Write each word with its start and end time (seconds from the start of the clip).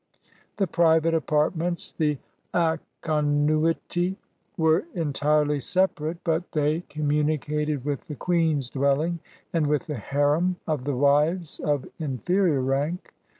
The 0.57 0.65
private 0.65 1.13
apartments, 1.13 1.93
the 1.93 2.17
"fikhonuiti," 2.55 4.15
were 4.57 4.83
entirely 4.95 5.59
separate, 5.59 6.17
but 6.23 6.53
they 6.53 6.81
communi 6.89 7.39
13 7.39 7.39
EGYPT 7.39 7.47
cated 7.81 7.85
with 7.85 8.07
the 8.07 8.15
queen's 8.15 8.71
dwelling 8.71 9.19
and 9.53 9.67
with 9.67 9.85
the 9.85 9.97
harem 9.99 10.55
of 10.65 10.85
the 10.85 10.95
wives 10.95 11.59
of 11.59 11.85
inferior 11.99 12.61
rank. 12.61 13.13